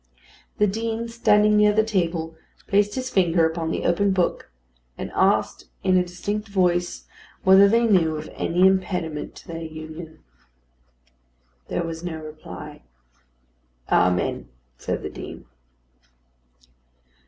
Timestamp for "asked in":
5.13-5.95